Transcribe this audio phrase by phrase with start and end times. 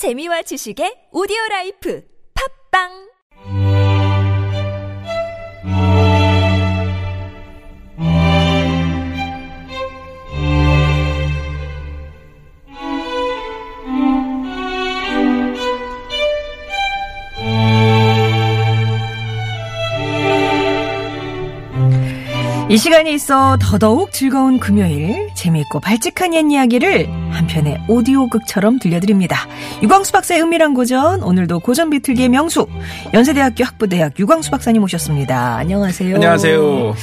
[0.00, 2.00] 재미와 지식의 오디오 라이프.
[2.32, 3.09] 팟빵
[22.80, 29.46] 시간이 있어 더더욱 즐거운 금요일 재미있고 발칙한 옛 이야기를 한편의 오디오극처럼 들려드립니다.
[29.82, 32.66] 유광수 박사의 은밀한 고전 오늘도 고전 비틀기의 명수
[33.12, 35.56] 연세대학교 학부대학 유광수 박사님 오셨습니다.
[35.56, 36.14] 안녕하세요.
[36.14, 36.94] 안녕하세요.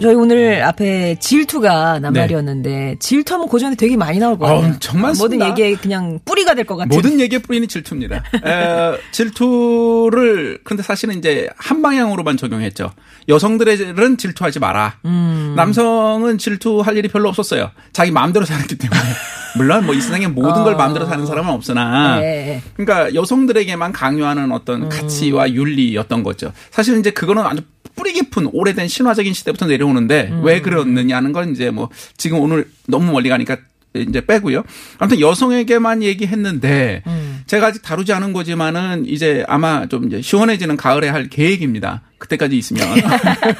[0.00, 4.64] 저희 오늘 앞에 질투가 낱말이었는데 질투하면 고전에 되게 많이 나올 것 같아요.
[4.64, 5.44] 엄청 많습니다.
[5.46, 6.96] 모든 얘기에 그냥 뿌리가 될 것 같아요.
[6.96, 8.16] 모든 얘기의 뿌리는 질투입니다.
[8.44, 12.92] 에, 질투를 근데 사실은 이제 한 방향으로만 적용했죠.
[13.28, 14.94] 여성들은 질투하지 마라.
[15.04, 15.15] 음.
[15.56, 17.70] 남성은 질투할 일이 별로 없었어요.
[17.92, 19.00] 자기 마음대로 살았기 때문에.
[19.56, 20.76] 물론 뭐 이 세상에 모든 걸 어.
[20.76, 22.60] 마음대로 사는 사람은 없으나 네.
[22.74, 24.88] 그러니까 여성들에게만 강요하는 어떤 음.
[24.90, 26.52] 가치와 윤리였던 거죠.
[26.70, 27.62] 사실 이제 그거는 아주
[27.94, 30.44] 뿌리 깊은 오래된 신화적인 시대부터 내려오는데 음.
[30.44, 31.88] 왜 그랬느냐는 건 이제 뭐
[32.18, 33.56] 지금 오늘 너무 멀리 가니까
[34.02, 34.62] 이제 빼고요.
[34.98, 37.42] 아무튼 여성에게만 얘기했는데 음.
[37.46, 42.02] 제가 아직 다루지 않은 거지만은 이제 아마 좀 이제 시원해지는 가을에 할 계획입니다.
[42.18, 42.86] 그때까지 있으면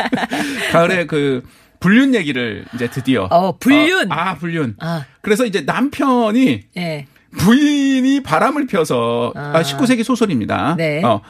[0.73, 1.43] 가을에 그
[1.81, 4.11] 불륜 얘기를 이제 드디어 어, 불륜?
[4.11, 4.77] 어, 아 불륜.
[4.81, 5.05] 아.
[5.21, 7.07] 그래서 이제 남편이 예.
[7.37, 9.53] 부인이 바람을 펴서 아.
[9.57, 9.63] 아.
[9.63, 10.75] 19세기 소설입니다.
[10.77, 11.03] 네.
[11.05, 11.21] 어.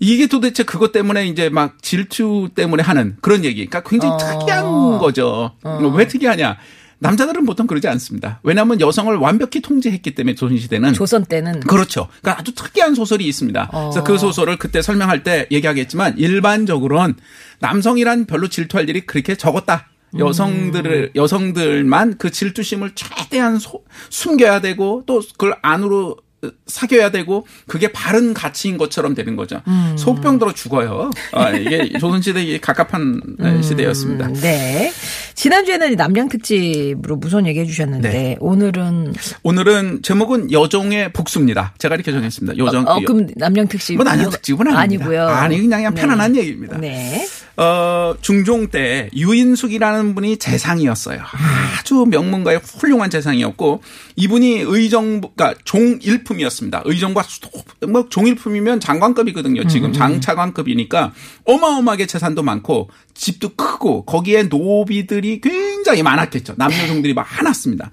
[0.00, 3.64] 이게 도대체 그것 때문에 이제 막 질투 때문에 하는 그런 얘기.
[3.66, 4.18] 그러니까 굉장히 어.
[4.18, 5.52] 특이한 거죠.
[5.94, 6.56] 왜 특이하냐?
[7.04, 8.40] 남자들은 보통 그러지 않습니다.
[8.42, 12.08] 왜냐하면 여성을 완벽히 통제했기 때문에 조선시대는 조선 때는 그렇죠.
[12.20, 13.68] 그러니까 아주 특이한 소설이 있습니다.
[13.70, 14.04] 그래서 어.
[14.04, 17.14] 그 소설을 그때 설명할 때 얘기하겠지만 일반적으로는
[17.60, 19.88] 남성이란 별로 질투할 일이 그렇게 적었다.
[20.18, 26.16] 여성들을 여성들만 그 질투심을 최대한 소- 숨겨야 되고 또 그걸 안으로
[26.66, 29.60] 사겨야 되고 그게 바른 가치인 것처럼 되는 거죠.
[29.96, 31.10] 속병들어 죽어요.
[31.32, 32.58] 아, 이게 조선시대에
[33.62, 34.26] 시대였습니다.
[34.26, 34.92] 음, 네.
[35.34, 38.36] 지난주에는 남양 특집으로 무선 얘기 해 주셨는데 네.
[38.40, 41.74] 오늘은 오늘은 제목은 여종의 복수입니다.
[41.78, 42.58] 제가 이렇게 정했습니다.
[42.58, 42.86] 여정.
[42.86, 45.04] 어, 그럼 남양 특집 뭐 남양 특집은 아닙니다.
[45.04, 45.26] 아니고요.
[45.26, 46.00] 아니 그냥, 그냥 네.
[46.00, 46.78] 편안한 얘기입니다.
[46.78, 47.26] 네.
[47.56, 51.20] 어, 중종 때 유인숙이라는 분이 재상이었어요.
[51.78, 53.82] 아주 명문가의 훌륭한 재상이었고
[54.16, 56.82] 이분이 의정부 그러니까 종일품이었습니다.
[56.84, 57.24] 의정과
[57.88, 59.66] 뭐 종일품이면 장관급이거든요.
[59.68, 61.12] 지금 장차관급이니까
[61.44, 66.54] 어마어마하게 재산도 많고 집도 크고 거기에 노비들이 굉장히 많았겠죠.
[66.56, 67.90] 남녀종들이 막 많았습니다.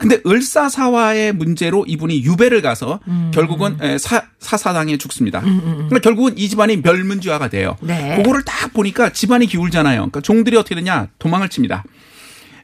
[0.00, 3.00] 근데 을사사화의 문제로 이분이 유배를 가서
[3.32, 5.40] 결국은 에, 사, 사사당해 죽습니다.
[5.40, 7.76] 그러니까 결국은 이 집안이 멸문지화가 돼요.
[7.80, 8.16] 네.
[8.16, 9.96] 그거를 딱 보니까 집안이 기울잖아요.
[9.98, 11.08] 그러니까 종들이 어떻게 되냐?
[11.18, 11.84] 도망을 칩니다.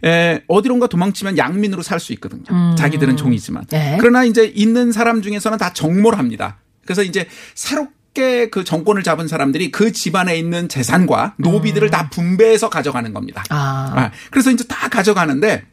[0.05, 2.75] 에, 어디론가 도망치면 양민으로 살 수 있거든요.
[2.77, 3.67] 자기들은 종이지만.
[3.67, 3.99] 네.
[4.01, 6.59] 그러나 이제 있는 사람 중에서는 다 정모를 합니다.
[6.85, 12.69] 그래서 이제 새롭 게 그 정권을 잡은 사람들이 그 집안에 있는 재산과 노비들을 다 분배해서
[12.69, 13.45] 가져가는 겁니다.
[13.51, 13.93] 아.
[13.95, 15.65] 아, 그래서 이제 다 가져가는데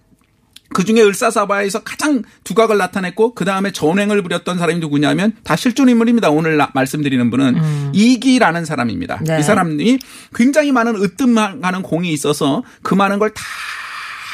[0.73, 6.29] 그 중에 을사사바에서 가장 두각을 나타냈고 그 다음에 전횡을 부렸던 사람이 누구냐면 다 실존 인물입니다.
[6.29, 9.19] 오늘 나- 말씀드리는 분은 이기라는 사람입니다.
[9.23, 9.39] 네.
[9.39, 9.97] 이 사람이
[10.35, 13.43] 굉장히 많은 으뜸하는 공이 있어서 그 많은 걸 다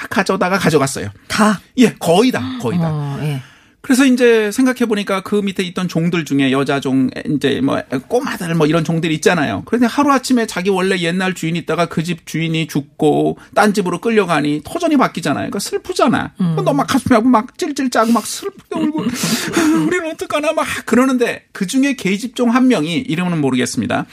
[0.10, 1.10] 가져다가 가져갔어요.
[1.30, 1.62] 다.
[1.78, 2.90] 예, 거의 다, 거의 다.
[2.92, 3.42] 어, 예.
[3.86, 8.66] 그래서 이제 생각해 보니까 그 밑에 있던 종들 중에 여자 종 이제 뭐 꼬마들 뭐
[8.66, 9.64] 이런 종들이 있잖아요.
[9.66, 14.62] 그런데 하루 아침에 자기 원래 옛날 주인 있다가 그 집 주인이 죽고 딴 집으로 끌려가니
[14.64, 15.50] 터전이 바뀌잖아요.
[15.50, 16.34] 그러니까 슬프잖아.
[16.38, 19.04] 너무 막 가슴이 아프고 막 찔찔 짜고 막 슬프게 울고
[19.86, 24.06] 우리는 어떡하나 막 그러는데 그 중에 계집종 한 명이 이름은 모르겠습니다.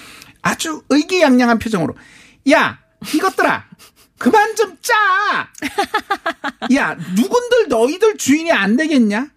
[0.42, 1.94] 아주 의기양양한 표정으로
[2.50, 2.80] 야
[3.14, 3.66] 이것들아
[4.18, 4.94] 그만 좀 짜.
[6.74, 9.28] 야, 누군들 너희들 주인이 안 되겠냐?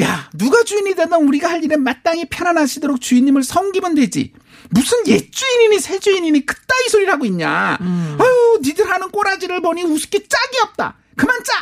[0.00, 4.32] 야, 누가 주인이 되든 우리가 할 일은 마땅히 편안하시도록 주인님을 섬기면 되지.
[4.70, 7.78] 무슨 옛 주인이니 새 주인이니 그따위 소리를 하고 있냐.
[7.80, 10.96] 아유, 니들 하는 꼬라지를 보니 우습게 짝이 없다.
[11.16, 11.52] 그만 짜!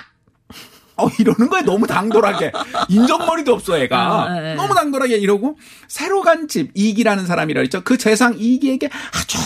[0.97, 2.53] 어, 이러는 거야, 너무 당돌하게.
[2.89, 3.99] 인정머리도 없어, 애가.
[3.99, 4.55] 아, 예.
[4.55, 5.59] 너무 당돌하게 이러고,
[5.89, 7.83] 새로 간 집, 이기라는 사람이라 했죠.
[7.83, 9.39] 그 재상 이기에게 아주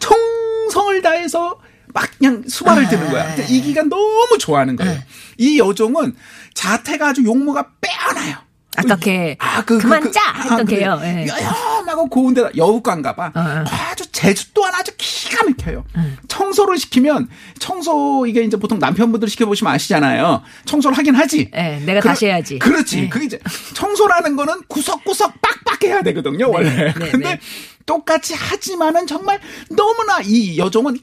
[0.00, 1.60] 정성을 다해서
[1.96, 3.34] 막 그냥 수발을 드는 거야.
[3.34, 5.00] 근데 이기가 너무 좋아하는 거예요.
[5.38, 6.14] 이 여종은
[6.52, 8.36] 자태가 아주 용모가 빼어나요.
[8.76, 10.80] 아깝게 아, 그, 그만 그, 그, 짜 아, 했던 그래.
[10.80, 11.00] 게요.
[11.02, 11.26] 예.
[11.26, 13.32] 여염하고 고운 데다 여우관가 봐.
[13.34, 13.64] 어, 어.
[13.90, 15.86] 아주 제주 또한 아주 기가 막혀요.
[15.96, 16.18] 음.
[16.28, 20.42] 청소를 시키면 청소 이게 이제 보통 남편분들 시켜보시면 아시잖아요.
[20.66, 21.50] 청소를 하긴 하지.
[21.54, 22.58] 예, 내가 다시 해야지.
[22.58, 23.00] 그렇지.
[23.00, 23.08] 네.
[23.08, 23.40] 그게 이제
[23.72, 26.50] 청소라는 거는 구석구석 빡빡 해야 되거든요.
[26.50, 26.92] 원래.
[26.92, 27.40] 네, 근데 네.
[27.86, 29.40] 똑같이 하지만은 정말
[29.70, 30.98] 너무나 이 여종은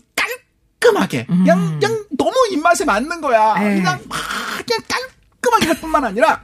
[0.84, 3.56] 깔끔하게 그냥 그냥 너무 입맛에 맞는 거야.
[3.56, 3.76] 네.
[3.76, 4.20] 그냥 막
[4.66, 6.42] 그냥 깔끔하게 할 뿐만 아니라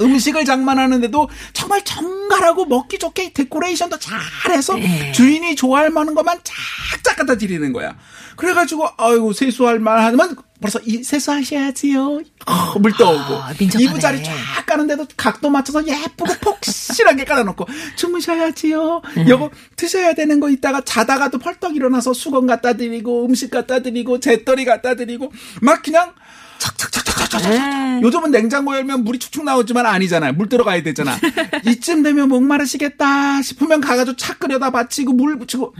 [0.00, 5.12] 음식을 장만하는데도 정말 정 갈하고 먹기 좋게 데코레이션도 잘해서 네.
[5.12, 7.96] 주인이 좋아할 만한 것만 쫙쫙 갖다 드리는 거야.
[8.36, 12.20] 그래가지고 아이고 세수할 만하면 벌써 이 세수하셔야지요.
[12.46, 13.52] 어, 물 떠오고 아.
[13.60, 14.32] 이부자리 쫙
[14.66, 17.66] 까는데도 각도 맞춰서 예쁘고 폭실하게 깔아놓고
[17.96, 19.02] 주무셔야지요.
[19.16, 19.28] 음.
[19.28, 24.64] 여보 드셔야 되는 거 있다가 자다가도 펄떡 일어나서 수건 갖다 드리고 음식 갖다 드리고 재떨이
[24.64, 26.12] 갖다 드리고 막 그냥
[26.58, 27.07] 착착착
[27.38, 28.00] 네.
[28.02, 30.32] 요즘은 냉장고 열면 물이 축축 나오지만 아니잖아요.
[30.34, 31.16] 물 들어가야 되잖아.
[31.66, 35.74] 이쯤 되면 목마르시겠다 싶으면 가가지고 차 끓여다 바치고 물 붙이고.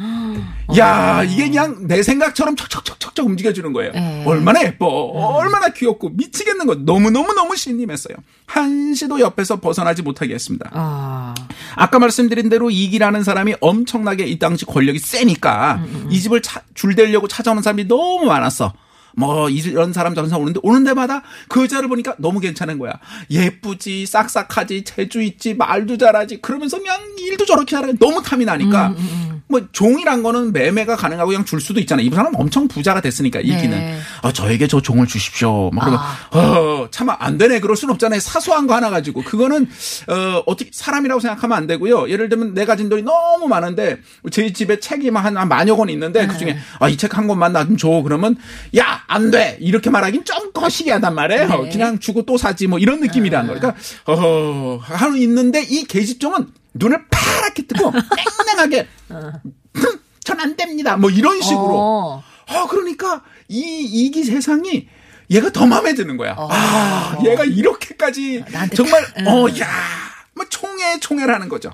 [0.79, 3.93] 야 이게 그냥 내 생각처럼 척척척척척 움직여주는 거예요.
[3.93, 4.25] 네.
[4.27, 4.87] 얼마나 예뻐.
[4.87, 6.75] 얼마나 귀엽고 미치겠는 거.
[6.75, 8.17] 너무너무너무 신임했어요.
[8.47, 10.71] 한시도 옆에서 벗어나지 못하게 했습니다.
[10.73, 11.35] 아,
[11.77, 17.63] 아까 말씀드린 대로 이기라는 사람이 엄청나게 이 당시 권력이 세니까 이 집을 차- 줄대려고 찾아오는
[17.63, 18.73] 사람이 너무 많았어.
[19.19, 22.93] 뭐 이런 사람 저런 사람 오는데 오는 데마다 그 여자를 보니까 너무 괜찮은 거야.
[23.31, 26.41] 예쁘지, 싹싹하지, 재주 있지, 말도 잘하지.
[26.41, 27.95] 그러면서 그냥 일도 저렇게 잘해.
[27.99, 28.95] 너무 탐이 나니까
[29.49, 32.03] 뭐 종이란 거는 매매가 가능하고 그냥 줄 수도 있잖아.
[32.03, 33.71] 이 사람 엄청 부자가 됐으니까 이기는.
[33.71, 33.99] 네.
[34.23, 35.71] 아 저에게 저 종을 주십시오.
[35.73, 36.39] 막 그러면 아.
[36.39, 37.61] 어, 참안 되네.
[37.61, 38.21] 그럴 순 없잖아요.
[38.21, 39.69] 사소한 거 하나 가지고 그거는
[40.09, 42.11] 어 어떻게 사람이라고 생각하면 안 되고요.
[42.11, 43.99] 예를 들면 내 가 진 돈이 너무 많은데
[44.31, 47.53] 제 집에 책이 한, 한 만여 권 있는데 그 중에 아 이 책 한 권만
[47.55, 47.89] 나 좀 줘.
[48.03, 48.37] 그러면
[48.77, 49.57] 야 안 돼.
[49.61, 51.63] 이렇게 말하긴 좀 거시기하단 말이에요.
[51.65, 51.71] 네.
[51.71, 53.55] 그냥 주고 또 사지 뭐 이런 느낌이란 거.
[53.55, 53.75] 그러니까
[54.05, 56.47] 어 하는 있는데 이 계집종은
[56.79, 57.93] 눈을 파랗게 뜨고
[58.47, 58.89] 땡땡하게
[60.25, 60.97] 전 안 됩니다.
[60.97, 61.71] 뭐 이런 식으로.
[61.75, 62.23] 어.
[62.49, 63.61] 아, 그러니까 이
[63.91, 64.87] 이기 세상이
[65.31, 66.37] 얘가 더 마음에 드는 거야.
[66.39, 69.27] 아, 얘가 이렇게까지 나한테 정말 딱, 응.
[69.27, 69.67] 어, 야,
[70.35, 71.73] 뭐 총애 총애라는 거죠.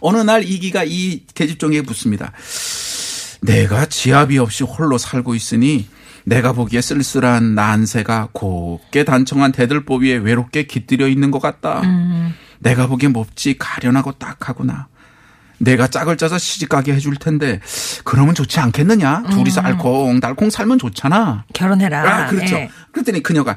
[0.00, 2.32] 어느 날 이기가 이 계집종에게 묻습니다.
[3.42, 5.88] 내가 지압이 없이 홀로 살고 있으니
[6.24, 11.82] 내가 보기에 쓸쓸한 난새가 곱게 단청한 대들보 위에 외롭게 깃들여 있는 것 같다.
[12.64, 14.88] 내가 보기엔 몹지 가련하고 딱하구나.
[15.58, 17.60] 내가 짝을 짜서 시집가게 해줄 텐데
[18.02, 19.24] 그러면 좋지 않겠느냐?
[19.30, 21.44] 둘이서 알콩달콩 살면 좋잖아.
[21.52, 22.02] 결혼해라.
[22.02, 22.56] 아, 그렇죠.
[22.56, 22.70] 예.
[22.90, 23.56] 그랬더니 그녀가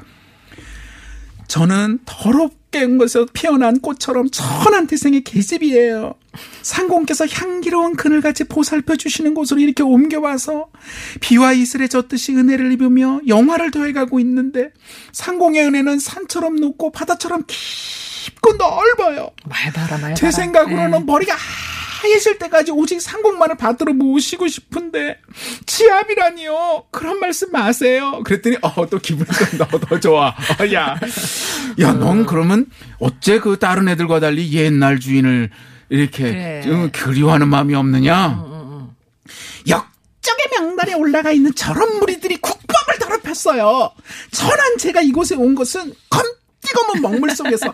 [1.48, 6.14] 저는 더럽게 온 것에서 피어난 꽃처럼 천한 태생의 계집이에요.
[6.60, 10.66] 상공께서 향기로운 그늘같이 보살펴 주시는 곳으로 이렇게 옮겨와서
[11.20, 14.70] 비와 이슬에 젖듯이 은혜를 입으며 영화를 더해가고 있는데
[15.12, 18.07] 상공의 은혜는 산처럼 높고 바다처럼 깊
[18.40, 19.30] 고 넓어요.
[19.44, 20.14] 말 봐라, 말 봐라.
[20.14, 21.04] 제 생각으로는 예.
[21.04, 21.34] 머리가
[22.00, 25.18] 하얘질 때까지 오직 상공만을 받들어 모시고 싶은데
[25.66, 26.84] 지압이라니요.
[26.92, 28.22] 그런 말씀 마세요.
[28.24, 29.28] 그랬더니 어 또 기분이
[29.58, 30.28] 더, 더 좋아.
[30.28, 30.98] 어, 야,
[31.80, 32.66] 야, 넌 그러면
[33.00, 35.50] 어째 그 다른 애들과 달리 옛날 주인을
[35.90, 36.62] 이렇게 그래.
[36.66, 38.44] 응, 그리워하는 마음이 없느냐?
[39.68, 43.90] 역적의 명단에 올라가 있는 저런 무리들이 국법을 더럽혔어요.
[44.30, 46.22] 천한 제가 이곳에 온 것은 검
[46.68, 47.72] 띠검은 먹물 속에서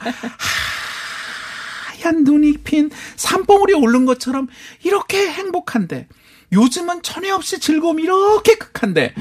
[1.98, 4.48] 하얀 눈이 핀 산봉우리 오른 것처럼
[4.82, 6.08] 이렇게 행복한데
[6.52, 9.14] 요즘은 천해 없이 즐거움이 이렇게 극한데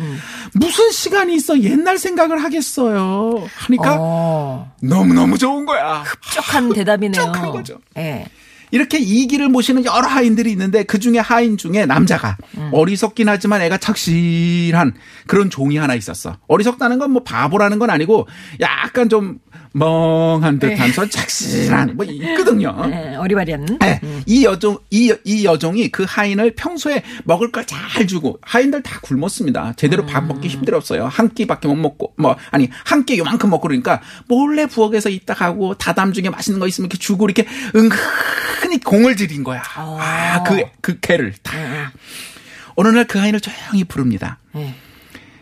[0.54, 3.48] 무슨 시간이 있어 옛날 생각을 하겠어요.
[3.56, 6.04] 하니까 어, 너무 너무 좋은 거야.
[6.06, 7.22] 흡족한 대답이네요.
[7.22, 7.80] 흡족한 거죠.
[7.98, 8.28] 예.
[8.74, 12.38] 이렇게 이기를 모시는 여러 하인들이 있는데 그 중에 하인 중에 남자가
[12.72, 14.94] 어리석긴 하지만 애가 착실한
[15.28, 16.38] 그런 종이 하나 있었어.
[16.48, 18.28] 어리석다는 건 뭐 바보라는 건 아니고
[18.60, 19.38] 약간 좀
[19.74, 22.76] 멍한 듯한 서 착실한 뭐 있거든요.
[22.92, 23.78] 예, 어리바리한.
[23.80, 29.00] 네, 이 여종 이, 이 여종이 그 하인을 평소에 먹을 걸 잘 주고 하인들 다
[29.02, 29.74] 굶었습니다.
[29.78, 31.06] 제대로 밥 먹기 힘들었어요.
[31.08, 35.76] 한 끼밖에 못 먹고 뭐 아니 한 끼 요만큼 먹고 그러니까 몰래 부엌에서 있다 가고
[35.76, 37.98] 다담 중에 맛있는 거 있으면 이렇게 주고 이렇게 은근
[38.72, 39.62] 히 공을 들인 거야.
[39.76, 41.92] 아 그 그 개를 다.
[42.76, 44.40] 어느 날그 하인을 조용히 부릅니다.
[44.56, 44.74] 예.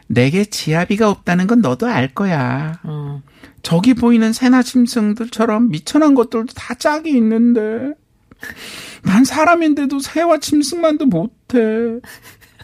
[0.07, 2.79] 내게 지아비가 없다는 건 너도 알 거야.
[2.85, 3.21] 음.
[3.63, 7.93] 저기 보이는 새나 짐승들처럼 미천한 것들도 다 짝이 있는데
[9.03, 11.57] 난 사람인데도 새와 짐승만도 못해.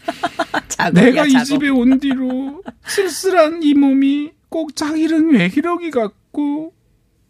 [0.67, 1.45] 작업이야, 내가 이 작업.
[1.45, 6.73] 집에 온 뒤로 쓸쓸한 이 몸이 꼭 자기는 외기러기 같고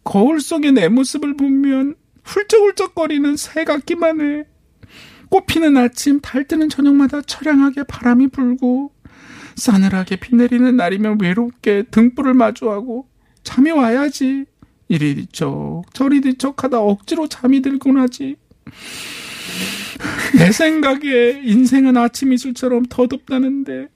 [0.04, 1.94] 거울 속에 내 모습을 보면
[2.28, 4.44] 훌쩍훌쩍거리는 새 같기만 해.
[5.30, 8.92] 꽃피는 아침, 달 뜨는 저녁마다 처량하게 바람이 불고
[9.56, 13.08] 싸늘하게 비 내리는 날이면 외롭게 등불을 마주하고
[13.42, 14.44] 잠이 와야지.
[14.88, 18.36] 이리 뒤척 저리 뒤척하다 억지로 잠이 들곤 하지.
[20.38, 23.88] 내 생각에 인생은 아침 이슬처럼 더덥다는데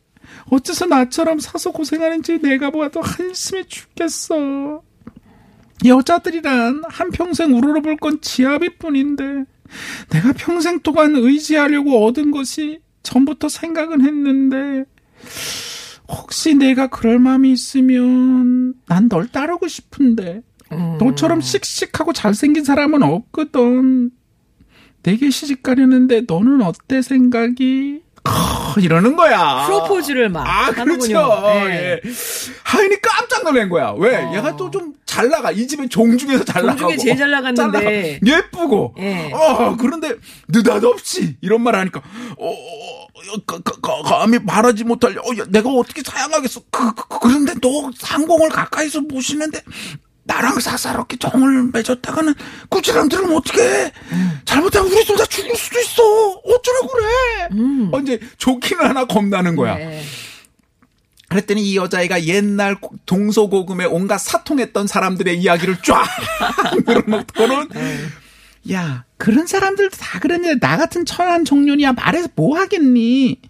[0.50, 4.82] 어째서 나처럼 사서 고생하는지 내가 보아도 한심해 죽겠어.
[5.84, 9.44] 여자들이란 한평생 우러러볼 건 지아비 뿐인데
[10.10, 14.84] 내가 평생 동안 의지하려고 얻은 것이 전부터 생각은 했는데
[16.08, 20.42] 혹시 내가 그럴 마음이 있으면 난 널 따르고 싶은데
[20.98, 24.10] 너처럼 씩씩하고 잘생긴 사람은 없거든.
[25.02, 28.02] 내게 시집 가려는데 너는 어때 생각이?
[28.74, 29.66] 크, 이러는 거야.
[29.66, 30.70] 프로포즈를 막 아.
[30.72, 31.40] 그렇죠.
[31.66, 32.00] 네.
[32.04, 32.10] 예.
[32.64, 33.94] 하인이 깜짝 놀란 거야.
[33.98, 34.16] 왜?
[34.16, 34.34] 어.
[34.34, 35.50] 얘가 또 좀 잘 나가.
[35.50, 36.88] 이 집에 종 중에서 잘종 나가고.
[36.92, 37.60] 중에 제일 잘 나갔는데.
[37.60, 38.38] 잘 나가.
[38.38, 38.94] 예쁘고.
[38.98, 39.30] 예.
[39.34, 40.14] 어, 그런데
[40.48, 42.00] 느닷없이 이런 말 하니까
[42.38, 43.06] 어, 어,
[43.46, 46.62] 가, 가, 가, 감히 말하지 못할 어, 야, 내가 어떻게 사양하겠어.
[46.70, 49.60] 그, 그, 그런데 너 상공을 가까이서 보시는데
[50.24, 52.34] 나랑 사사롭게 정을 맺었다가는
[52.68, 53.92] 꾸지람 들으면 어떡해.
[54.44, 56.02] 잘못하면 우리 둘 다 죽을 수도 있어.
[56.44, 57.48] 어쩌라고 그래.
[57.92, 59.74] 어, 이제 좋기는 하나 겁나는 거야.
[59.76, 60.02] 네.
[61.28, 62.76] 그랬더니 이 여자애가 옛날
[63.06, 66.04] 동서고금에 온갖 사통했던 사람들의 이야기를 쫙
[66.86, 67.68] 늘어놓고는
[68.72, 73.40] 야 그런 사람들도 다 그러냐 나 같은 천한 종륜이야 말해서 뭐 하겠니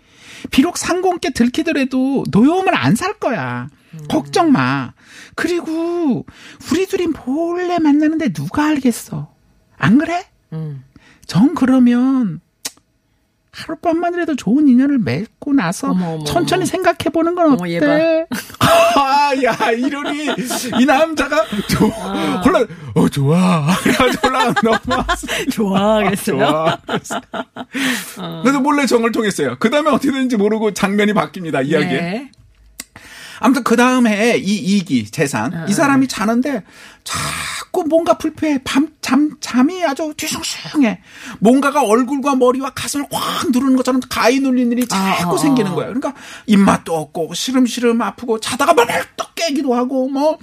[0.52, 3.68] 비록 상공께 들키더라도 노여움을 안 살 거야
[4.08, 4.92] 걱정 마
[5.34, 6.24] 그리고
[6.70, 9.32] 우리 둘이 몰래 만나는데 누가 알겠어
[9.76, 10.24] 안 그래?
[10.52, 10.84] 음.
[11.26, 12.40] 정 그러면
[13.52, 16.66] 하룻밤만이라도 좋은 인연을 맺고 나서 어머, 어머, 천천히 어머.
[16.66, 18.26] 생각해 보는 건 어머, 얘 어때?
[18.96, 20.26] 아, 야, 이러니
[20.80, 22.64] 이 남자가 저 홀라
[22.94, 23.66] 어 좋아.
[23.82, 25.26] 그래가지고 홀라 넘어왔어.
[25.50, 26.38] 좋아, 그랬어요.
[26.38, 26.78] 좋아.
[28.42, 29.56] 그래서 몰래 정을 통했어요.
[29.58, 31.66] 그 다음에 어떻게 되는지 모르고 장면이 바뀝니다.
[31.66, 32.00] 이야기에.
[32.00, 32.30] 네.
[33.42, 35.66] 아무튼 그 다음 해에 이 이기 재상 어.
[35.68, 36.62] 이 사람이 자는데
[37.04, 41.00] 자꾸 뭔가 불쾌해 밤잠 잠이 아주 뒤숭숭해
[41.40, 45.74] 뭔가가 얼굴과 머리와 가슴을 확 누르는 것처럼 가위 눌리는 일이 자꾸 아, 아, 생기는 아.
[45.74, 45.92] 거예요.
[45.92, 46.14] 그러니까
[46.46, 50.38] 입맛도 없고 시름시름 아프고 자다가 벌떡 깨기도 하고 뭐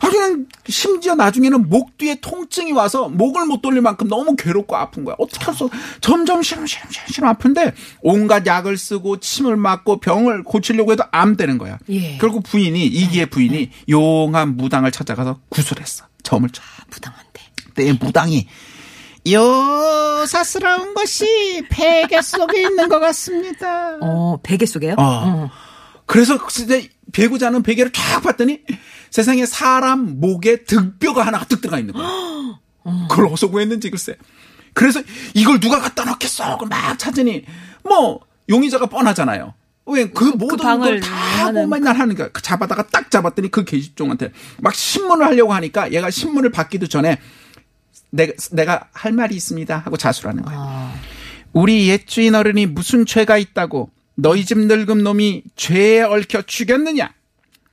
[0.00, 5.16] 그냥 심지어 나중에는 목 뒤에 통증이 와서 목을 못 돌릴 만큼 너무 괴롭고 아픈 거야.
[5.18, 5.68] 어떻게 할 수?
[6.00, 11.58] 점점 시름 시름 시름 아픈데 온갖 약을 쓰고 침을 맞고 병을 고치려고 해도 안 되는
[11.58, 11.78] 거야.
[11.90, 12.18] 예.
[12.18, 16.04] 결국 부인이 이기의 부인이 용한 무당을 찾아가서 구술했어.
[16.22, 16.62] 점을 쳐.
[16.90, 17.40] 부당한데.
[17.74, 18.46] 그때 무당이
[19.30, 23.98] 여사스러운 것이 베개 속에 있는 것 같습니다.
[24.00, 24.96] 어, 베개 속에요?
[24.98, 25.50] 어.
[26.06, 26.80] 그래서 진짜
[27.12, 28.62] 배구자는 베개를 쫙 봤더니
[29.10, 32.08] 세상에 사람 목에 등뼈가 하나가 뜩 들어가 있는 거야.
[33.08, 34.16] 그걸 어디서 구했는지 글쎄.
[34.74, 35.02] 그래서
[35.34, 36.58] 이걸 누가 갖다 놓겠어?
[36.68, 37.44] 막 찾으니
[37.84, 39.54] 뭐 용의자가 뻔하잖아요.
[39.84, 42.28] 왜그 모든 방을 걸다 하는 하고 맨날 하는 거야.
[42.28, 47.18] 그 잡아다가 딱 잡았더니 그 계집종한테 막 신문을 하려고 하니까 얘가 신문을 받기도 전에
[48.10, 50.56] 내가, 내가 할 말이 있습니다 하고 자수하는 거야.
[50.58, 50.94] 아.
[51.52, 57.12] 우리 옛주인 어른이 무슨 죄가 있다고 너희 집 늙은 놈이 죄에 얽혀 죽였느냐?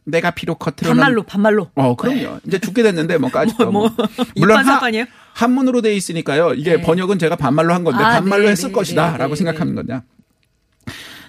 [0.05, 1.69] 내가 비록 겉으로는 반말로, 반말로.
[1.75, 2.39] 어, 그럼요.
[2.45, 3.89] 이제 죽게 됐는데 뭐까지 뭐, 뭐,
[4.35, 5.05] 입판 사판이에요?
[5.33, 6.53] 한문으로 돼 있으니까요.
[6.53, 6.81] 이게 네.
[6.81, 10.03] 번역은 제가 반말로 한 건데 아, 반말로 네, 했을 네, 것이다라고 네, 생각하는 거냐.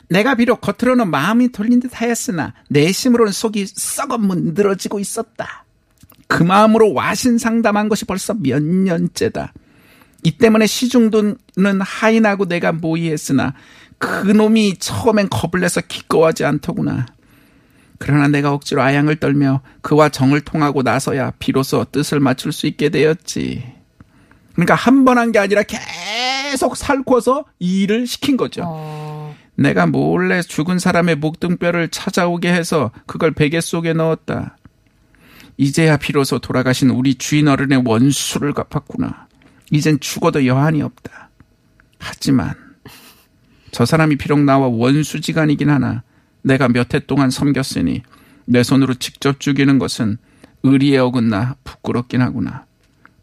[0.08, 5.64] 내가 비록 겉으로는 마음이 돌린 듯 하였으나 내심으로는 속이 썩어 문드러지고 있었다.
[6.26, 9.52] 그 마음으로 와신 상담한 것이 벌써 몇 년째다.
[10.24, 11.36] 이 때문에 시중도는
[11.80, 13.54] 하인하고 내가 모의했으나
[14.00, 17.06] 그놈이 처음엔 겁을 내서 기꺼워하지 않더구나.
[17.98, 23.62] 그러나 내가 억지로 아양을 떨며 그와 정을 통하고 나서야 비로소 뜻을 맞출 수 있게 되었지.
[24.54, 28.62] 그러니까 한 번 한 게 아니라 계속 살코서 이 일을 시킨 거죠.
[28.64, 34.56] 어, 내가 몰래 죽은 사람의 목등뼈를 찾아오게 해서 그걸 베개 속에 넣었다.
[35.58, 39.28] 이제야 비로소 돌아가신 우리 주인 어른의 원수를 갚았구나.
[39.70, 41.28] 이젠 죽어도 여한이 없다.
[41.98, 42.54] 하지만
[43.72, 46.02] 저 사람이 비록 나와 원수지간이긴 하나
[46.42, 48.02] 내가 몇 해 동안 섬겼으니
[48.46, 50.18] 내 손으로 직접 죽이는 것은
[50.62, 52.66] 의리에 어긋나 부끄럽긴 하구나.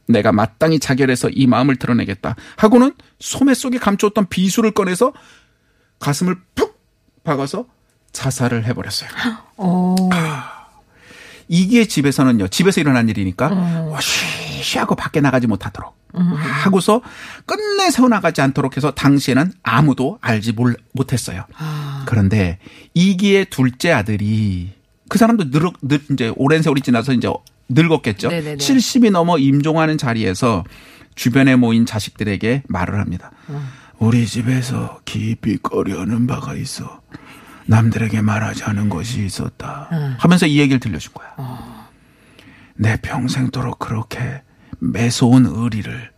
[0.07, 2.35] 내가 마땅히 자결해서 이 마음을 드러내겠다.
[2.55, 5.11] 하고는 소매 속에 감추었던 비수를 꺼내서
[5.99, 6.79] 가슴을 푹
[7.25, 7.65] 박아서
[8.13, 9.09] 자살을 해버렸어요.
[9.57, 9.95] 어,
[11.49, 13.47] 이기의 집에서는요, 집에서 일어난 일이니까,
[13.91, 14.25] 와, 쉬
[14.61, 15.95] 쉬하고 밖에 나가지 못하도록.
[16.13, 17.01] 하고서
[17.45, 21.45] 끝내 세워나가지 않도록 해서 당시에는 아무도 알지 몰- 못했어요.
[22.05, 22.57] 그런데
[22.93, 24.73] 이기의 둘째 아들이
[25.09, 27.29] 그 사람도 늙, 늙 이제 오랜 세월이 지나서 이제
[27.69, 28.29] 늙었겠죠.
[28.29, 28.55] 네네네.
[28.57, 30.63] 70이 넘어 임종하는 자리에서
[31.15, 33.31] 주변에 모인 자식들에게 말을 합니다.
[33.99, 37.01] 우리 집에서 깊이 꺼려하는 바가 있어.
[37.65, 39.89] 남들에게 말하지 않은 것이 있었다.
[40.19, 41.35] 하면서 이 얘기를 들려준 거야.
[42.75, 44.41] 내 평생도록 그렇게
[44.79, 46.11] 매서운 의리를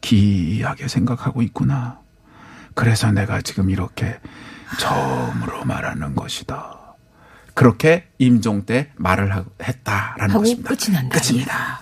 [0.00, 1.98] 기이하게 생각하고 있구나.
[2.74, 4.18] 그래서 내가 지금 이렇게
[4.78, 6.74] 처음으로 말하는 것이다.
[7.54, 10.68] 그렇게 임종 때 말을 하- 했다라는 하고 것입니다.
[10.68, 11.18] 끝이 난다.
[11.18, 11.80] 끝입니다.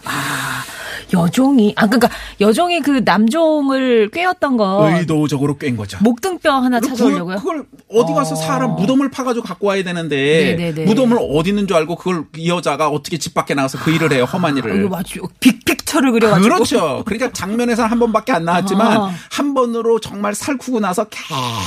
[1.13, 2.09] 여종이 아 그러니까
[2.41, 5.99] 여종이 그 남종을 꿰었던 거 의도적으로 꿰인 거죠.
[6.03, 7.37] 목등뼈 하나 찾아오려고요.
[7.37, 8.37] 그걸, 그걸 어디 가서 어.
[8.37, 10.85] 사람 무덤을 파가지고 갖고 와야 되는데 네네네.
[10.87, 14.25] 무덤을 어디 있는 줄 알고 그걸 이 여자가 어떻게 집 밖에 나가서 그 일을 해요
[14.25, 14.89] 험한 아, 이거 일을.
[14.95, 17.03] 아주 빅 픽처를 그려가지고 그렇죠.
[17.07, 19.15] 그러니까 장면에서 한 번밖에 안 나왔지만 아.
[19.31, 21.07] 한 번으로 정말 살쿠고 나서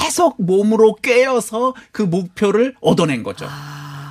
[0.01, 3.47] 계속 몸으로 꿰어서 그 목표를 얻어낸 거죠.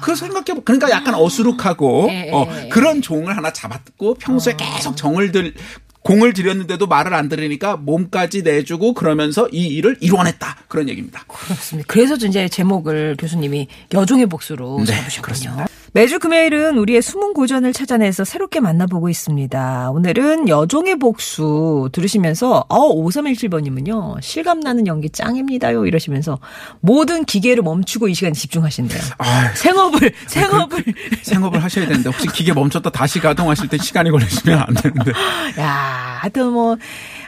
[0.02, 2.12] 그 생각해 그러니까 약간 어수룩하고 아.
[2.12, 2.68] 예, 어, 예.
[2.68, 5.54] 그런 종을 하나 잡았고 평소에 계속 정을 들
[6.02, 11.24] 공을 들였는데도 말을 안 들으니까 몸까지 내주고 그러면서 이 일을 이뤄냈다 그런 얘기입니다.
[11.26, 11.86] 그렇습니다.
[11.88, 15.22] 그래서 이제 제목을 교수님이 여종의 복수로 네, 잡으셨군요.
[15.22, 15.66] 그렇습니다.
[15.92, 19.90] 매주 금요일은 우리의 숨은 고전을 찾아내서 새롭게 만나보고 있습니다.
[19.90, 24.20] 오늘은 여종의 복수 들으시면서 어 5317번님은요.
[24.20, 26.38] 실감나는 연기 짱입니다요 이러시면서
[26.80, 29.00] 모든 기계를 멈추고 이 시간에 집중하신대요.
[29.18, 30.84] 아, 생업을 생업을
[31.22, 35.12] 생업을 하셔야 되는데 혹시 기계 멈췄다 다시 가동하실 때 시간이 걸리시면 안 되는데.
[35.58, 36.76] 야, 하여튼 뭐,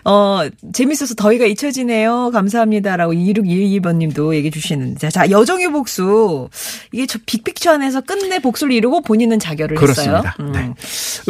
[0.09, 0.41] 어,
[0.73, 2.31] 재밌어서 더위가 잊혀지네요.
[2.33, 4.99] 감사합니다라고 2612번 님도 얘기해 주시는데.
[4.99, 6.49] 자, 자, 여정의 복수.
[6.93, 10.21] 이게 저 빅픽처 안에서 끝내 복수를 이루고 본인은 자결을 그렇습니다.
[10.21, 10.33] 했어요.
[10.41, 10.53] 음.
[10.53, 10.73] 네.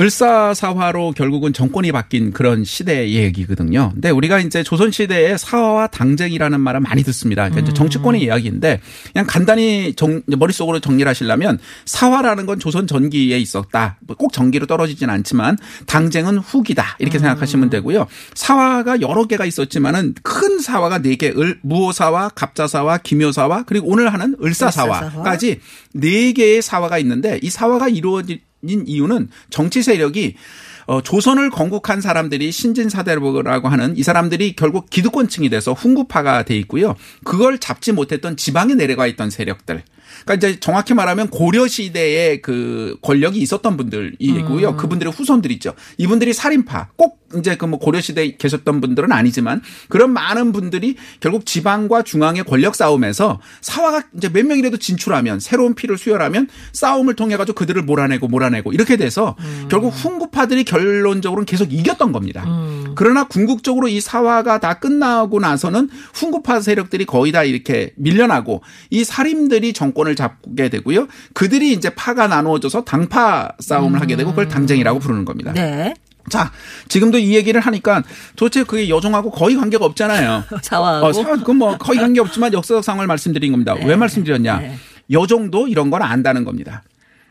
[0.00, 3.90] 을사사화로 결국은 정권이 바뀐 그런 시대의 얘기거든요.
[3.94, 7.48] 근데 우리가 이제 조선 시대에 사화와 당쟁이라는 말을 많이 듣습니다.
[7.48, 8.80] 그러니까 이제 정치권의 이야기인데
[9.12, 13.96] 그냥 간단히 정, 머릿속으로 정리를 하시려면 사화라는 건 조선 전기에 있었다.
[14.06, 16.94] 뭐꼭 전기로 떨어지진 않지만 당쟁은 후기다.
[17.00, 18.06] 이렇게 생각하시면 되고요.
[18.34, 24.12] 사화 가 여러 개가 있었지만은 큰 사화가 네 개, 을, 무호사화, 갑자사화, 기묘사화, 그리고 오늘
[24.12, 25.60] 하는 을사사화까지
[25.94, 30.36] 네 개의 사화가 있는데 이 사화가 이루어진 이유는 정치 세력이
[30.86, 36.94] 어, 조선을 건국한 사람들이 신진사대라고 하는 이 사람들이 결국 기득권층이 돼서 훈구파가 돼 있고요.
[37.24, 39.82] 그걸 잡지 못했던 지방에 내려가 있던 세력들.
[40.24, 44.76] 그러니까 이제 정확히 말하면 고려 시대에 그 권력이 있었던 분들이고요.
[44.76, 45.74] 그분들의 후손들이죠.
[45.98, 51.44] 이분들이 살인파 꼭 이제 그 뭐 고려 시대에 계셨던 분들은 아니지만 그런 많은 분들이 결국
[51.44, 57.54] 지방과 중앙의 권력 싸움에서 사화가 이제 몇 명이라도 진출하면 새로운 피를 수혈하면 싸움을 통해 가지고
[57.56, 59.36] 그들을 몰아내고 몰아내고 이렇게 돼서
[59.68, 62.46] 결국 훈구파들이 결론적으로는 계속 이겼던 겁니다.
[62.94, 69.74] 그러나 궁극적으로 이 사화가 다 끝나고 나서는 훈구파 세력들이 거의 다 이렇게 밀려나고 이 살인들이
[69.74, 71.08] 정권 을 잡게 되고요.
[71.34, 75.52] 그들이 이제 파가 나누어져서 당파 싸움을 하게 되고 그걸 당쟁이라고 부르는 겁니다.
[75.52, 75.94] 네.
[76.28, 76.52] 자,
[76.88, 78.02] 지금도 이 얘기를 하니까
[78.36, 80.44] 도대체 그게 여종하고 거의 관계가 없잖아요.
[80.62, 81.06] 사화하고.
[81.06, 83.74] 어, 사, 그뭐 거의 관계 없지만 역사적 상황을 말씀드린 겁니다.
[83.74, 84.58] 왜 말씀드렸냐?
[84.58, 84.74] 네.
[85.10, 86.82] 여종도 이런 걸 안다는 겁니다.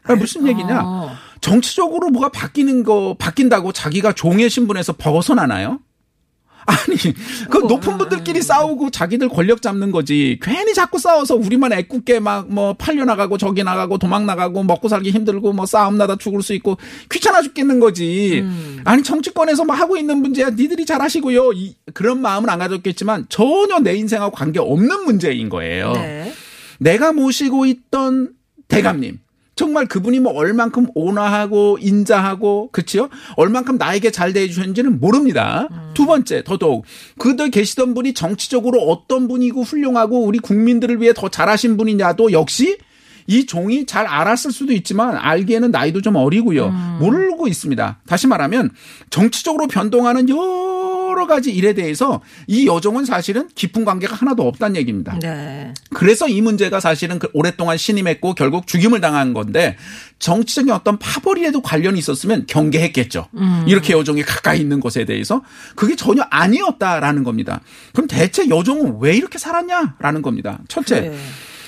[0.04, 0.82] 그러니까 무슨 얘기냐?
[0.84, 1.12] 어.
[1.42, 5.80] 정치적으로 뭐가 바뀌는 거 바뀐다고 자기가 종의 신분에서 벗어나나요?
[6.68, 6.98] 아니,
[7.50, 10.38] 그 높은 분들끼리 싸우고 자기들 권력 잡는 거지.
[10.42, 15.12] 괜히 자꾸 싸워서 우리만 애꿎게 막 뭐 팔려 나가고 저기 나가고 도망 나가고 먹고 살기
[15.12, 16.78] 힘들고 뭐 싸움 나다 죽을 수 있고
[17.12, 18.44] 귀찮아 죽겠는 거지.
[18.84, 20.50] 아니 정치권에서 뭐 하고 있는 문제야.
[20.50, 21.54] 니들이 잘하시고요.
[21.54, 25.94] 이, 그런 마음은 안 가졌겠지만 전혀 내 인생하고 관계 없는 문제인 거예요.
[25.94, 26.34] 네.
[26.80, 28.34] 내가 모시고 있던
[28.68, 29.20] 대감님.
[29.58, 33.10] 정말 그분이 뭐 얼만큼 온화하고 인자하고 그치요?
[33.36, 35.68] 얼만큼 나에게 잘 대해 주셨는지는 모릅니다.
[35.96, 36.86] 두 번째 더더욱
[37.18, 42.78] 그들 계시던 분이 정치적으로 어떤 분이고 훌륭하고 우리 국민들을 위해 더 잘하신 분이냐도 역시
[43.26, 46.70] 이 종이 잘 알았을 수도 있지만 알기에는 나이도 좀 어리고요.
[47.00, 48.00] 모르고 있습니다.
[48.08, 48.70] 다시 말하면
[49.10, 50.77] 정치적으로 변동하는 여러
[51.26, 55.18] 가지 일에 대해서 이 여종은 사실은 깊은 관계가 하나도 없다는 얘기입니다.
[55.20, 55.74] 네.
[55.94, 59.78] 그래서 이 문제가 사실은 그 오랫동안 신임했고 결국 죽임을 당한 건데
[60.20, 63.28] 정치적인 어떤 파벌이라도 관련이 있었으면 경계했겠죠.
[63.66, 65.42] 이렇게 여종이 가까이 있는 것에 대해서
[65.76, 67.62] 그게 전혀 아니었다라는 겁니다.
[67.94, 70.60] 그럼 대체 여종은 왜 이렇게 살았냐라는 겁니다.
[70.68, 71.02] 첫째.
[71.02, 71.18] 그래.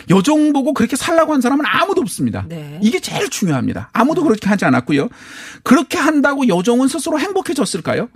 [0.09, 2.43] 여종 보고 그렇게 살라고 한 사람은 아무도 없습니다.
[2.47, 2.79] 네.
[2.81, 3.91] 이게 제일 중요합니다.
[3.93, 5.07] 아무도 그렇게 하지 않았고요.
[5.61, 8.09] 그렇게 한다고 여종은 스스로 행복해졌을까요?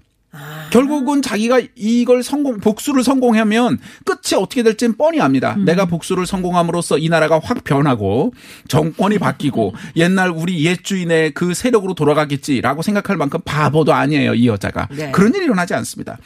[0.71, 5.55] 결국은 자기가 이걸 성공 복수를 성공하면 끝이 어떻게 될지는 뻔히 압니다.
[5.55, 8.33] 내가 복수를 성공함으로써 이 나라가 확 변하고
[8.67, 14.87] 정권이 바뀌고 옛날 우리 옛 주인의 그 세력으로 돌아가겠지라고 생각할 만큼 바보도 아니에요 이 여자가
[14.91, 15.11] 네.
[15.11, 16.17] 그런 일이 일어나지 않습니다.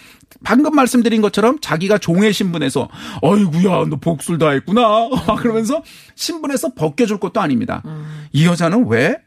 [0.43, 2.88] 방금 말씀드린 것처럼 자기가 종의 신분에서
[3.22, 5.84] 어이구야 너 복수를 다 했구나 그러면서
[6.15, 7.84] 신분에서 벗겨줄 것도 아닙니다.
[8.32, 9.17] 이 여자는 왜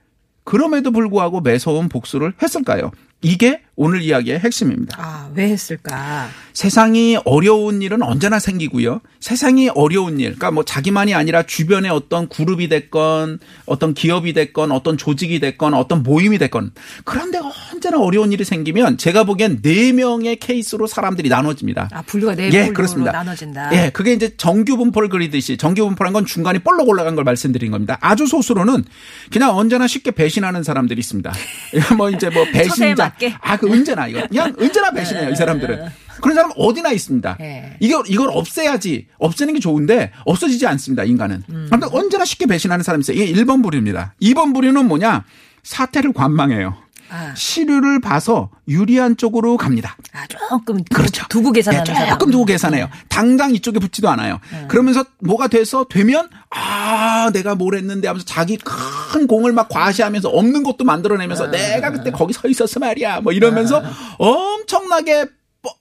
[0.45, 2.91] 그럼에도 불구하고 매서운 복수를 했을까요?
[3.23, 4.95] 이게 오늘 이야기의 핵심입니다.
[5.01, 6.29] 아, 왜 했을까?
[6.53, 9.01] 세상이 어려운 일은 언제나 생기고요.
[9.21, 14.99] 세상이 어려운 일, 그러니까 뭐 자기만이 아니라 주변에 어떤 그룹이 됐건, 어떤 기업이 됐건, 어떤
[14.99, 16.73] 조직이 됐건, 어떤 모임이 됐건,
[17.05, 17.39] 그런데
[17.73, 21.89] 언제나 어려운 일이 생기면 제가 보기엔 네 명의 케이스로 사람들이 나눠집니다.
[21.91, 23.13] 아, 분류가 네 예, 그렇습니다.
[23.13, 23.71] 나눠진다.
[23.73, 27.97] 예, 그게 이제 정규 분포를 그리듯이 정규 분포란 건 중간에 볼록 올라간 걸 말씀드린 겁니다.
[28.03, 28.85] 아주 소수로는
[29.33, 31.33] 그냥 언제나 쉽게 배신하는 사람들이 있습니다.
[31.97, 33.15] 뭐 이제 뭐 배신자.
[33.41, 35.87] 아 그 언제나 이거 그냥 언제나 배신해요 이 사람들은.
[36.21, 37.39] 그런 사람 어디나 있습니다.
[37.41, 37.77] 예.
[37.81, 41.43] 이걸 이걸 없애야지 없애는 게 좋은데 없어지지 않습니다 인간은.
[41.71, 43.17] 아무튼 언제나 쉽게 배신하는 사람이 있어요.
[43.23, 44.15] 이게 1번 부류입니다.
[44.21, 45.25] 2번 부류는 뭐냐
[45.63, 46.77] 사태를 관망해요.
[47.11, 47.35] 아.
[47.35, 49.97] 시류를 봐서 유리한 쪽으로 갑니다.
[50.13, 51.27] 아, 조금 그렇죠.
[51.29, 52.09] 두고 계산하는 예, 사람.
[52.09, 52.13] 음.
[52.13, 52.89] 조금 두고 계산해요.
[53.09, 54.39] 당장 이쪽에 붙지도 않아요.
[54.69, 60.63] 그러면서 뭐가 돼서 되면 아 내가 뭘 했는데 하면서 자기 큰 공을 막 과시하면서 없는
[60.63, 61.51] 것도 만들어내면서 음.
[61.51, 63.21] 내가 그때 거기 서 있었어 말이야.
[63.23, 63.83] 뭐 이러면서
[64.19, 65.27] 엄청나게
[65.63, 65.73] 뻥-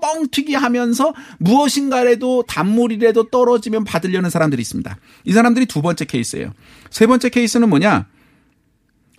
[0.00, 4.96] 뻥튀기 하면서 무엇인가라도 단물이라도 떨어지면 받으려는 사람들이 있습니다.
[5.24, 6.52] 이 사람들이 두 번째 케이스예요.
[6.90, 8.06] 세 번째 케이스는 뭐냐?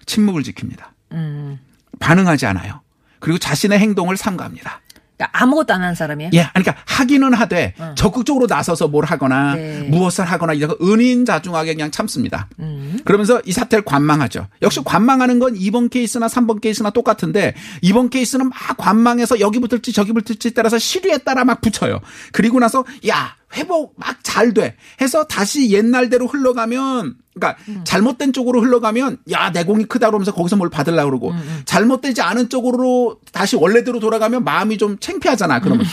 [0.05, 0.85] 침묵을 지킵니다.
[1.12, 1.60] 음.
[2.00, 2.82] 반응하지 않아요.
[3.19, 4.82] 그리고 자신의 행동을 삼가합니다.
[5.19, 6.32] 그러니까 아무것도 안 하는 사람이에요?
[6.34, 9.82] 예, 그러니까 하기는 하되 적극적으로 나서서 뭘 하거나 네.
[9.89, 12.48] 무엇을 하거나 이런 거 은인자중하게 그냥 참습니다.
[12.60, 13.00] 음.
[13.04, 14.48] 그러면서 이 사태를 관망하죠.
[14.62, 20.13] 역시 관망하는 건 2번 케이스나 3번 케이스나 똑같은데 2번 케이스는 막 관망해서 여기 붙을지 저기
[20.13, 22.00] 붙을지 따라서 시류에 따라 막 붙여요.
[22.32, 24.75] 그리고 나서 야 회복 막 잘 돼.
[25.01, 30.69] 해서 다시 옛날대로 흘러가면 그러니까 잘못된 쪽으로 흘러가면 야 내 공이 크다 그러면서 거기서 뭘
[30.69, 31.33] 받으려고 그러고
[31.65, 35.62] 잘못되지 않은 쪽으로 다시 원래대로 돌아가면 마음이 좀 창피하잖아.
[35.62, 35.85] 그러면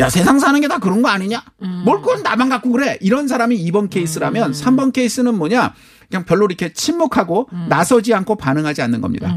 [0.00, 1.44] 야 세상 사는 게 다 그런 거 아니냐?
[1.84, 2.98] 뭘 그건 나만 갖고 그래.
[3.00, 5.72] 이런 사람이 2번 케이스라면 3번 케이스는 뭐냐?
[6.10, 9.34] 그냥 별로 이렇게 침묵하고 나서지 않고 반응하지 않는 겁니다.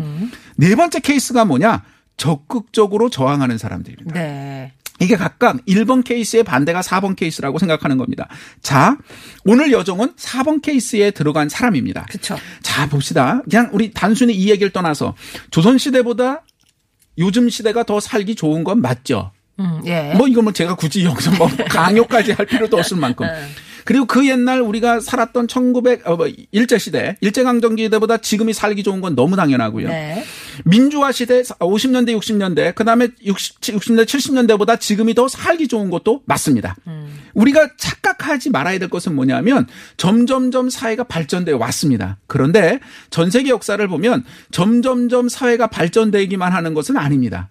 [0.56, 1.84] 네 번째 케이스가 뭐냐?
[2.18, 4.20] 적극적으로 저항하는 사람들입니다.
[4.20, 4.74] 네.
[5.00, 8.28] 이게 각각 1번 케이스의 반대가 4번 케이스라고 생각하는 겁니다.
[8.62, 8.98] 자,
[9.46, 12.08] 오늘 여정은 4번 케이스에 들어간 사람입니다.
[12.10, 12.38] 그쵸.
[12.62, 13.42] 자, 봅시다.
[13.50, 15.16] 그냥 우리 단순히 이 얘기를 떠나서
[15.52, 16.44] 조선 시대보다
[17.18, 19.32] 요즘 시대가 더 살기 좋은 건 맞죠?
[19.60, 20.14] 음, 예.
[20.16, 23.26] 뭐 이건 뭐 제가 굳이 여기서 뭐 강요까지 할 필요도 없을 만큼.
[23.26, 23.34] 네.
[23.86, 29.00] 그리고 그 옛날 우리가 살았던 1900, 어, 뭐 일제 시대, 일제강점기 시대보다 지금이 살기 좋은
[29.00, 29.88] 건 너무 당연하고요.
[29.88, 30.26] 네.
[30.66, 36.76] 민주화 시대 50년대, 60년대, 그 다음에 60, 60년대, 70년대보다 지금이 더 살기 좋은 것도 맞습니다.
[37.34, 39.68] 우리가 착각하지 말아야 될 것은 뭐냐면
[39.98, 42.18] 점점점 사회가 발전되어 왔습니다.
[42.28, 47.50] 그런데 전 세계 역사를 보면 점점점 사회가 발전되기만 하는 것은 아닙니다.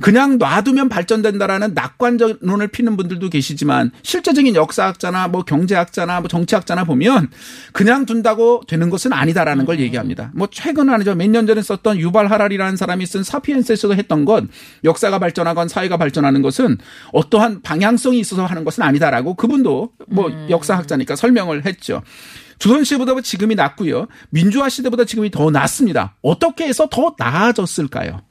[0.00, 7.30] 그냥 놔두면 발전된다라는 낙관론을 피는 분들도 계시지만 실제적인 역사학자나 뭐 경제학자나 뭐 정치학자나 보면
[7.72, 10.30] 그냥 둔다고 되는 것은 아니다라는 걸 얘기합니다.
[10.34, 11.14] 뭐 최근 아니죠.
[11.14, 14.48] 몇 년 전에 썼던 유발 하랄이라는 사람이 쓴 사피엔스에서도 했던 건
[14.84, 16.78] 역사가 발전하건 사회가 발전하는 것은
[17.12, 22.02] 어떠한 방향성이 있어서 하는 것은 아니다라고 그분도 뭐 역사학자니까 설명을 했죠.
[22.58, 24.06] 조선 시대보다 지금이 낫고요.
[24.30, 26.16] 민주화 시대보다 지금이 더 낫습니다.
[26.22, 28.22] 어떻게 해서 더 나아졌을까요?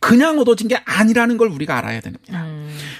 [0.00, 2.24] 그냥 얻어진 게 아니라는 걸 우리가 알아야 됩니다.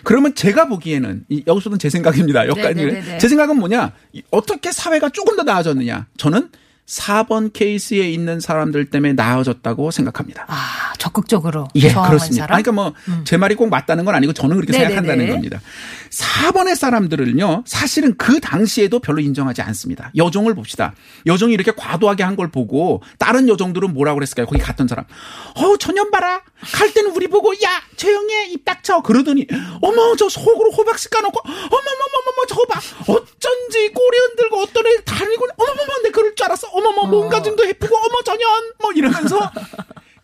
[0.04, 2.46] 그러면 제가 보기에는 이- 여기서는 제 생각입니다.
[2.48, 3.18] 여기까지 네네네네.
[3.18, 3.92] 제 생각은 뭐냐?
[4.12, 6.06] 이- 어떻게 사회가 조금 더 나아졌느냐?
[6.16, 6.50] 저는
[6.88, 10.46] 4번 케이스에 있는 사람들 때문에 나아졌다고 생각합니다.
[10.48, 12.44] 아, 적극적으로 예, 그렇습니다.
[12.46, 12.54] 사람.
[12.54, 12.56] 음.
[12.56, 14.94] 아니, 그러니까 뭐, 제 말이 꼭 맞다는 건 아니고 저는 그렇게 네네네.
[14.94, 15.60] 생각한다는 겁니다.
[16.10, 20.10] 4번의 사람들은요, 사실은 그 당시에도 별로 인정하지 않습니다.
[20.16, 20.94] 여종을 봅시다.
[21.26, 24.46] 여종이 이렇게 과도하게 한 걸 보고, 다른 여종들은 뭐라고 그랬을까요?
[24.46, 25.04] 거기 갔던 사람.
[25.56, 26.40] 어우, 저년 봐라.
[26.72, 29.02] 갈 때는 우리 보고, 야, 조용히 해, 입 닥쳐.
[29.02, 29.44] 그러더니,
[29.82, 32.80] 어머, 저 속으로 호박씨 까놓고, 어머머머머머, 저거 봐.
[33.08, 36.68] 어쩐지 꼬리 흔들고 어떤 애 다니고, 어머머머, 내 그럴 줄 알았어.
[36.78, 38.48] 어머머, 몸가짐도 예쁘고, 어머, 전현.
[38.80, 39.50] 뭐 이러면서,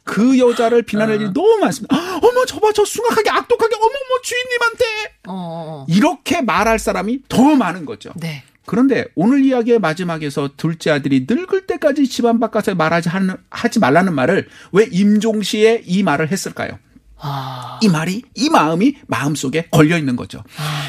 [0.05, 1.97] 그 여자를 비난할 일이 너무 많습니다.
[2.23, 4.85] 어머, 저봐, 저 숭악하게 악독하게, 어머머, 주인님한테.
[5.27, 5.35] 어, 어,
[5.83, 5.87] 어.
[5.89, 8.13] 이렇게 말할 사람이 더 많은 거죠.
[8.17, 8.43] 네.
[8.67, 14.49] 그런데 오늘 이야기의 마지막에서 둘째 아들이 늙을 때까지 집안 바깥에 말하지 하는, 하지 말라는 말을
[14.73, 16.79] 왜 임종 시에 이 말을 했을까요?
[17.27, 17.79] 아.
[17.83, 20.45] 이 말이, 이 마음이 마음속에 걸려 있는 거죠.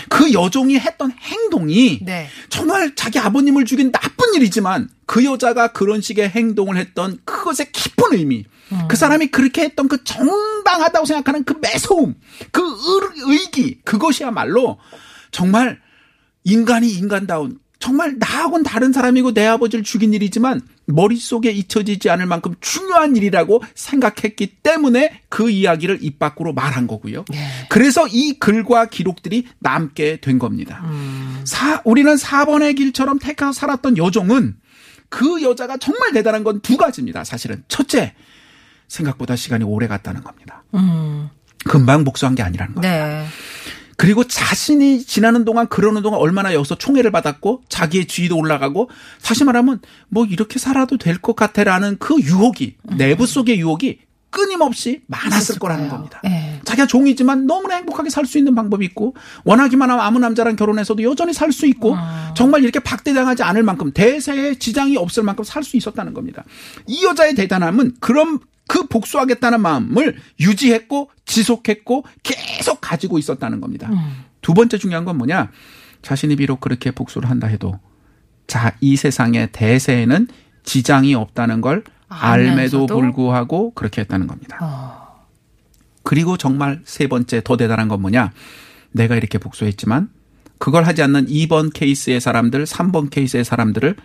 [0.10, 2.28] 그 여종이 했던 행동이 네.
[2.50, 8.44] 정말 자기 아버님을 죽인 나쁜 일이지만 그 여자가 그런 식의 행동을 했던 그것의 깊은 의미,
[8.90, 12.16] 그 사람이 그렇게 했던 그 정당하다고 생각하는 그 매서움,
[12.52, 14.78] 그 의- 의기, 그것이야말로
[15.32, 15.80] 정말
[16.44, 23.16] 인간이 인간다운 정말 나하고는 다른 사람이고 내 아버지를 죽인 일이지만 머릿속에 잊혀지지 않을 만큼 중요한
[23.16, 27.26] 일이라고 생각했기 때문에 그 이야기를 입 밖으로 말한 거고요.
[27.30, 27.48] 네.
[27.70, 30.84] 그래서 이 글과 기록들이 남게 된 겁니다.
[31.46, 34.58] 사, 우리는 4번의 길처럼 택해서 살았던 여종은
[35.10, 37.24] 그 여자가 정말 대단한 건 두 가지입니다.
[37.24, 37.64] 사실은.
[37.68, 38.14] 첫째,
[38.88, 40.64] 생각보다 시간이 오래 갔다는 겁니다.
[40.74, 41.30] 음.
[41.64, 42.96] 금방 복수한 게 아니라는 겁니다.
[43.08, 43.26] 네.
[43.98, 49.80] 그리고 자신이 지나는 동안 그러는 동안 얼마나 여기서 총애를 받았고 자기의 지위도 올라가고 사실 말하면
[50.10, 54.00] 뭐 이렇게 살아도 될 것 같아라는 그 유혹이 내부 속의 유혹이
[54.36, 55.88] 끊임없이 많았을 거라는.
[55.88, 56.20] 겁니다.
[56.24, 56.60] 네.
[56.66, 61.04] 자 자기가 종이지만 너무나 행복하게 살 수 있는 방법이 있고 원하기만 하면 아무 남자랑 결혼해서도
[61.04, 61.96] 여전히 살 수 있고
[62.36, 66.44] 정말 이렇게 박대당하지 않을 만큼 대세에 지장이 없을 만큼 살 수 있었다는 겁니다.
[66.86, 73.90] 이 여자의 대단함은 그런 그 복수하겠다는 마음을 유지했고 지속했고 계속 가지고 있었다는 겁니다.
[74.42, 75.52] 두 번째 중요한 건 뭐냐?
[76.02, 77.80] 자신이 비록 그렇게 복수를 한다 해도
[78.48, 80.28] 자, 이 세상의 대세에는
[80.64, 82.88] 지장이 없다는 걸 알매도 알면서도?
[83.00, 84.58] 불구하고 그렇게 했다는 겁니다.
[86.04, 88.32] 그리고 정말 세 번째 더 대단한 건 뭐냐?
[88.92, 90.10] 내가 이렇게 복수했지만
[90.58, 93.96] 그걸 하지 않는 2번 케이스의 사람들, 3번 케이스의 사람들을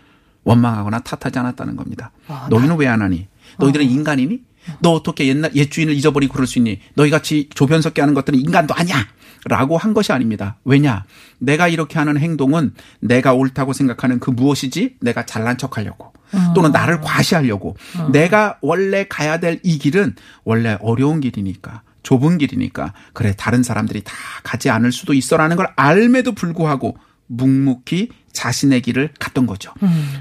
[0.45, 2.11] 원망하거나 탓하지 않았다는 겁니다.
[2.49, 3.29] 너희는 왜 안 하니?
[3.59, 4.43] 너희들은 인간이니?
[4.81, 6.81] 너 어떻게 옛날 옛 주인을 잊어버리고 그럴 수 있니?
[6.95, 8.97] 너희 같이 조변석게 하는 것들은 인간도 아니야.
[9.47, 10.57] 라고 한 것이 아닙니다.
[10.65, 11.05] 왜냐?
[11.39, 14.97] 내가 이렇게 하는 행동은 내가 옳다고 생각하는 그 무엇이지?
[15.01, 16.13] 내가 잘난 척 하려고.
[16.55, 17.77] 또는 나를 과시하려고.
[18.13, 21.83] 내가 원래 가야 될 이 길은 원래 어려운 길이니까.
[22.03, 22.93] 좁은 길이니까.
[23.13, 29.47] 그래, 다른 사람들이 다 가지 않을 수도 있어라는 걸 알매도 불구하고 묵묵히 자신의 길을 갔던
[29.47, 29.73] 거죠.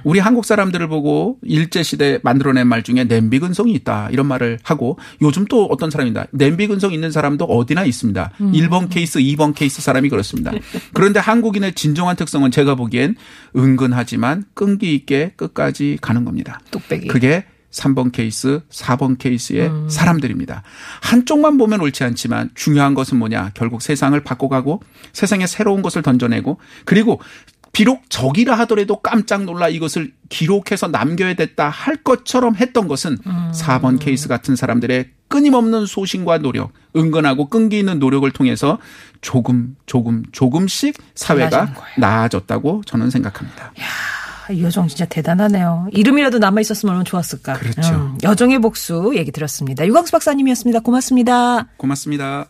[0.04, 4.10] 우리 한국 사람들을 보고 일제 시대 만들어낸 말 중에 냄비 근성이 있다.
[4.12, 6.28] 이런 말을 하고 요즘 또 어떤 사람이다.
[6.32, 8.32] 냄비 근성 있는 사람도 어디나 있습니다.
[8.39, 10.52] 1번 케이스, 2번 케이스 사람이 그렇습니다.
[10.93, 13.15] 그런데 한국인의 진정한 특성은 제가 보기엔
[13.56, 16.60] 은근하지만 끈기 있게 끝까지 가는 겁니다.
[16.72, 17.08] 뚝배기.
[17.08, 20.63] 그게 3번 케이스, 4번 케이스의 사람들입니다.
[21.02, 23.52] 한쪽만 보면 옳지 않지만 중요한 것은 뭐냐?
[23.54, 24.82] 결국 세상을 바꿔가고
[25.13, 27.22] 세상에 새로운 것을 던져내고 그리고
[27.71, 33.17] 비록 적이라 하더라도 깜짝 놀라 이것을 기록해서 남겨야 됐다 할 것처럼 했던 것은
[33.53, 38.79] 4번 케이스 같은 사람들의 끊임없는 소신과 노력, 은근하고 끈기 있는 노력을 통해서
[39.21, 41.73] 조금, 조금, 조금씩 사회가.
[41.97, 43.71] 나아졌다고 저는 생각합니다.
[43.77, 45.88] 아, 이 여정 진짜 대단하네요.
[45.91, 47.53] 이름이라도 남아 있었으면 얼마나 좋았을까.
[47.53, 48.17] 그렇죠.
[48.23, 49.86] 여정의 복수 얘기 들었습니다.
[49.86, 50.79] 유광수 박사님이었습니다.
[50.79, 51.67] 고맙습니다.
[51.77, 52.49] 고맙습니다.